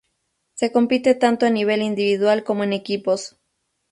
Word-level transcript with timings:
Se 0.55 0.71
compite 0.71 1.13
tanto 1.13 1.45
a 1.45 1.51
nivel 1.51 1.83
individual 1.83 2.43
como 2.43 2.63
en 2.63 2.73
equipos. 2.73 3.37